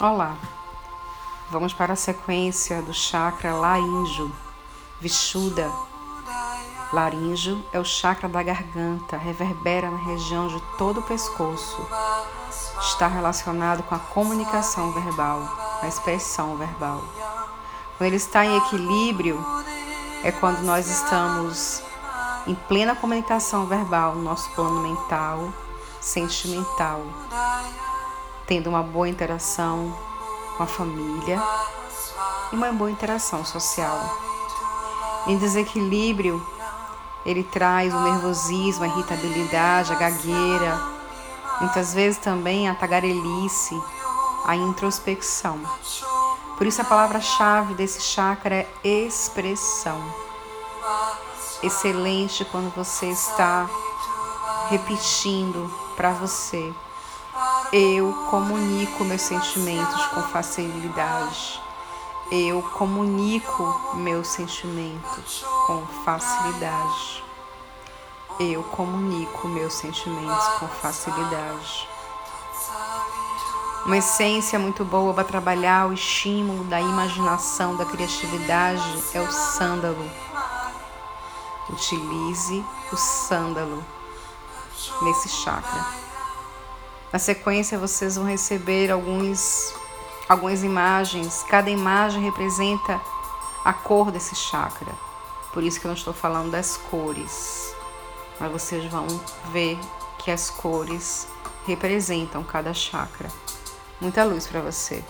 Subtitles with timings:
[0.00, 0.36] Olá,
[1.50, 4.30] vamos para a sequência do chakra laríngeo,
[5.00, 5.68] Vishuddha.
[6.92, 11.84] Laríngeo é o chakra da garganta, reverbera na região de todo o pescoço.
[12.80, 15.40] Está relacionado com a comunicação verbal,
[15.82, 17.02] a expressão verbal.
[17.96, 19.44] Quando ele está em equilíbrio,
[20.22, 21.82] é quando nós estamos
[22.46, 25.52] em plena comunicação verbal no nosso plano mental,
[26.00, 27.02] sentimental
[28.48, 29.94] tendo uma boa interação
[30.56, 31.40] com a família
[32.50, 34.18] e uma boa interação social.
[35.26, 36.44] Em desequilíbrio,
[37.26, 40.80] ele traz o nervosismo, a irritabilidade, a gagueira,
[41.60, 43.78] muitas vezes também a tagarelice,
[44.46, 45.60] a introspecção.
[46.56, 50.02] Por isso a palavra-chave desse chakra é expressão.
[51.62, 53.68] Excelente quando você está
[54.70, 56.72] repetindo para você
[57.72, 61.60] eu comunico meus sentimentos com facilidade.
[62.30, 67.22] Eu comunico meus sentimentos com facilidade.
[68.40, 71.88] Eu comunico meus sentimentos com facilidade.
[73.84, 80.10] Uma essência muito boa para trabalhar o estímulo da imaginação, da criatividade é o sândalo.
[81.68, 83.84] Utilize o sândalo
[85.02, 86.07] nesse chakra.
[87.12, 89.74] Na sequência, vocês vão receber alguns,
[90.28, 91.42] algumas imagens.
[91.48, 93.00] Cada imagem representa
[93.64, 94.92] a cor desse chakra.
[95.52, 97.74] Por isso que eu não estou falando das cores.
[98.38, 99.06] Mas vocês vão
[99.50, 99.78] ver
[100.18, 101.26] que as cores
[101.66, 103.30] representam cada chakra.
[104.00, 105.02] Muita luz para você.